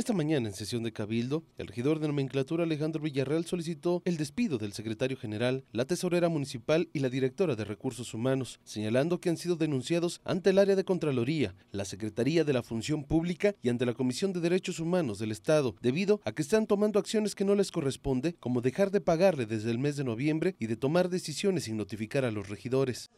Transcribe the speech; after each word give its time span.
Esta 0.00 0.14
mañana, 0.14 0.48
en 0.48 0.54
sesión 0.54 0.82
de 0.82 0.94
Cabildo, 0.94 1.44
el 1.58 1.66
regidor 1.66 2.00
de 2.00 2.08
nomenclatura 2.08 2.64
Alejandro 2.64 3.02
Villarreal 3.02 3.44
solicitó 3.44 4.00
el 4.06 4.16
despido 4.16 4.56
del 4.56 4.72
secretario 4.72 5.18
general, 5.18 5.62
la 5.72 5.84
tesorera 5.84 6.30
municipal 6.30 6.88
y 6.94 7.00
la 7.00 7.10
directora 7.10 7.54
de 7.54 7.66
Recursos 7.66 8.14
Humanos, 8.14 8.60
señalando 8.64 9.20
que 9.20 9.28
han 9.28 9.36
sido 9.36 9.56
denunciados 9.56 10.22
ante 10.24 10.48
el 10.48 10.58
área 10.58 10.74
de 10.74 10.86
Contraloría, 10.86 11.54
la 11.70 11.84
Secretaría 11.84 12.44
de 12.44 12.54
la 12.54 12.62
Función 12.62 13.04
Pública 13.04 13.54
y 13.62 13.68
ante 13.68 13.84
la 13.84 13.92
Comisión 13.92 14.32
de 14.32 14.40
Derechos 14.40 14.80
Humanos 14.80 15.18
del 15.18 15.32
Estado, 15.32 15.76
debido 15.82 16.22
a 16.24 16.32
que 16.32 16.40
están 16.40 16.66
tomando 16.66 16.98
acciones 16.98 17.34
que 17.34 17.44
no 17.44 17.54
les 17.54 17.70
corresponde, 17.70 18.36
como 18.40 18.62
dejar 18.62 18.90
de 18.90 19.02
pagarle 19.02 19.44
desde 19.44 19.70
el 19.70 19.78
mes 19.78 19.98
de 19.98 20.04
noviembre 20.04 20.56
y 20.58 20.66
de 20.66 20.78
tomar 20.78 21.10
decisiones 21.10 21.64
sin 21.64 21.76
notificar 21.76 22.24
a 22.24 22.30
los 22.30 22.48
regidores. 22.48 23.10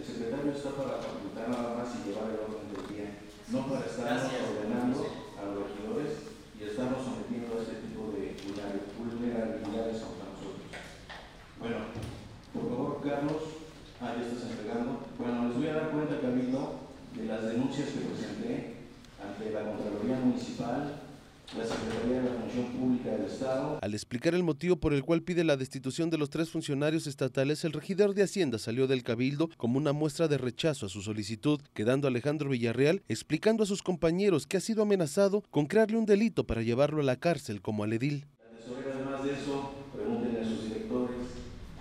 El 0.00 0.06
secretario 0.06 0.52
está 0.56 0.70
para 0.80 0.96
facultar 0.96 1.52
nada 1.52 1.76
más 1.76 1.92
y 1.92 2.08
llevar 2.08 2.32
el 2.32 2.40
orden 2.40 2.72
del 2.72 2.88
día, 2.88 3.20
no 3.52 3.68
para 3.68 3.84
estarnos 3.84 4.32
ordenando 4.32 4.96
a 5.36 5.44
los 5.44 5.68
regidores 5.68 6.24
y 6.56 6.64
estarnos 6.64 7.04
sometiendo 7.04 7.52
a 7.52 7.60
este 7.60 7.84
tipo 7.84 8.08
de 8.16 8.32
vulnerabilidades 8.96 10.00
contra 10.00 10.24
nosotros. 10.32 10.64
Bueno, 11.60 11.92
por 12.48 12.64
favor, 12.72 12.92
Carlos, 13.04 13.44
ah, 14.00 14.16
ya 14.16 14.24
estás 14.24 14.48
entregando. 14.48 15.04
Bueno, 15.20 15.52
les 15.52 15.56
voy 15.60 15.68
a 15.68 15.76
dar 15.76 15.92
cuenta, 15.92 16.16
Camilo, 16.16 16.80
de 17.12 17.24
las 17.28 17.44
denuncias 17.44 17.92
que 17.92 18.00
presenté 18.00 18.88
ante 19.20 19.52
la 19.52 19.59
la 21.56 21.64
Secretaría 21.66 22.22
de 22.22 22.30
la 22.30 22.36
Función 22.36 22.66
Pública 22.78 23.10
del 23.10 23.24
Estado, 23.24 23.78
Al 23.82 23.94
explicar 23.94 24.34
el 24.34 24.44
motivo 24.44 24.76
por 24.76 24.94
el 24.94 25.02
cual 25.02 25.22
pide 25.22 25.42
la 25.42 25.56
destitución 25.56 26.08
de 26.08 26.18
los 26.18 26.30
tres 26.30 26.50
funcionarios 26.50 27.08
estatales, 27.08 27.64
el 27.64 27.72
regidor 27.72 28.14
de 28.14 28.22
Hacienda 28.22 28.58
salió 28.58 28.86
del 28.86 29.02
cabildo 29.02 29.50
como 29.56 29.76
una 29.78 29.92
muestra 29.92 30.28
de 30.28 30.38
rechazo 30.38 30.86
a 30.86 30.88
su 30.88 31.02
solicitud, 31.02 31.60
quedando 31.74 32.06
Alejandro 32.06 32.50
Villarreal 32.50 33.02
explicando 33.08 33.64
a 33.64 33.66
sus 33.66 33.82
compañeros 33.82 34.46
que 34.46 34.58
ha 34.58 34.60
sido 34.60 34.82
amenazado 34.82 35.42
con 35.50 35.66
crearle 35.66 35.96
un 35.96 36.06
delito 36.06 36.44
para 36.44 36.62
llevarlo 36.62 37.00
a 37.00 37.04
la 37.04 37.16
cárcel 37.16 37.60
como 37.60 37.82
al 37.82 37.92
edil. 37.94 38.26
Además 38.66 39.24
de 39.24 39.32
eso, 39.32 39.72
pregúntenle 39.92 40.40
a 40.40 40.44
sus 40.44 40.64
directores, 40.64 41.16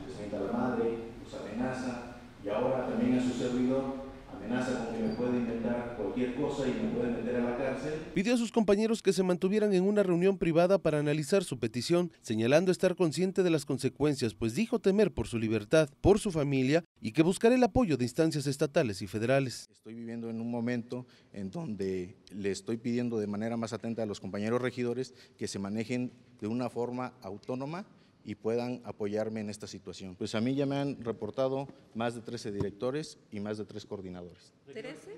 les 0.08 0.32
la 0.32 0.52
madre, 0.52 0.98
los 1.24 1.34
amenaza, 1.42 2.18
y 2.44 2.50
ahora 2.50 2.88
también 2.88 3.20
a 3.20 3.24
su 3.24 3.38
servidor, 3.38 4.09
amenaza 4.40 4.86
con 4.86 4.96
que 4.96 5.04
me 5.04 5.14
puede 5.16 5.38
inventar 5.38 5.96
cualquier 5.98 6.36
cosa 6.36 6.68
y 6.68 6.72
me 6.72 6.90
puede 6.92 7.12
meter 7.12 7.36
a 7.38 7.52
la 7.52 7.58
cárcel. 7.58 7.94
Pidió 8.14 8.34
a 8.34 8.38
sus 8.38 8.52
compañeros 8.52 9.02
que 9.02 9.14
se 9.14 9.24
mantuvieran 9.24 9.74
en 9.74 9.84
una 9.84 10.04
reunión 10.04 10.38
privada 10.38 10.78
para 10.78 11.00
analizar 11.00 11.44
su 11.44 11.60
petición, 11.60 12.12
señalando 12.22 12.72
estar 12.72 12.96
consciente 12.96 13.44
de 13.44 13.50
las 13.50 13.66
consecuencias, 13.66 14.34
pues 14.34 14.56
dijo 14.56 14.80
temer 14.80 15.12
por 15.12 15.28
su 15.28 15.38
libertad, 15.38 15.90
por 16.02 16.20
su 16.20 16.32
familia 16.32 16.84
y 17.02 17.12
que 17.12 17.24
buscará 17.24 17.56
el 17.56 17.64
apoyo 17.64 17.98
de 17.98 18.06
instancias 18.06 18.48
estatales 18.48 19.02
y 19.02 19.08
federales. 19.08 19.68
Estoy 19.72 19.96
viviendo 19.96 20.30
en 20.30 20.42
un 20.42 20.50
momento 20.50 21.06
en 21.34 21.52
donde 21.52 22.16
le 22.32 22.52
estoy 22.52 22.78
pidiendo 22.78 23.20
de 23.20 23.28
manera 23.28 23.58
más 23.58 23.74
atenta 23.74 24.04
a 24.04 24.06
los 24.06 24.20
compañeros 24.20 24.62
regidores 24.62 25.14
que 25.38 25.48
se 25.48 25.60
manejen 25.60 26.12
de 26.40 26.48
una 26.48 26.70
forma 26.70 27.14
autónoma 27.22 27.86
y 28.30 28.36
puedan 28.36 28.80
apoyarme 28.84 29.40
en 29.40 29.50
esta 29.50 29.66
situación. 29.66 30.16
Pues 30.16 30.36
a 30.36 30.42
mí 30.42 30.54
ya 30.54 30.68
me 30.68 30.76
han 30.76 31.04
reportado 31.04 31.68
más 31.96 32.14
de 32.14 32.22
13 32.22 32.52
directores 32.52 33.18
y 33.32 33.40
más 33.40 33.58
de 33.58 33.66
3 33.66 33.84
coordinadores. 33.88 34.54
¿13? 34.68 35.18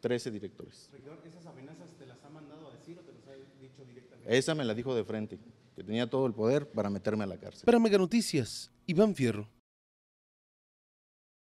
13 0.00 0.30
directores. 0.32 0.88
Regidor, 0.90 1.22
¿esas 1.24 1.46
amenazas 1.46 1.92
te 1.96 2.06
las 2.06 2.24
ha 2.24 2.28
mandado 2.28 2.66
a 2.66 2.72
decir 2.72 2.98
o 2.98 3.02
te 3.02 3.12
las 3.12 3.28
ha 3.28 3.34
dicho 3.62 3.84
directamente? 3.84 4.36
Esa 4.36 4.56
me 4.56 4.64
la 4.64 4.74
dijo 4.74 4.96
de 4.96 5.04
frente, 5.04 5.38
que 5.76 5.84
tenía 5.84 6.10
todo 6.10 6.26
el 6.26 6.34
poder 6.34 6.68
para 6.68 6.90
meterme 6.90 7.22
a 7.22 7.28
la 7.28 7.38
cárcel. 7.38 7.64
Para 7.64 7.78
Mega 7.78 7.98
Noticias, 7.98 8.72
Iván 8.84 9.14
Fierro. 9.14 9.48